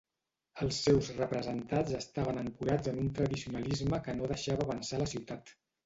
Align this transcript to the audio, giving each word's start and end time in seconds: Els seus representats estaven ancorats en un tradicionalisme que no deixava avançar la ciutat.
Els 0.65 0.79
seus 0.85 1.09
representats 1.17 1.93
estaven 1.99 2.41
ancorats 2.45 2.91
en 2.95 2.99
un 3.05 3.13
tradicionalisme 3.21 4.05
que 4.09 4.21
no 4.21 4.35
deixava 4.37 4.71
avançar 4.71 5.05
la 5.07 5.13
ciutat. 5.17 5.59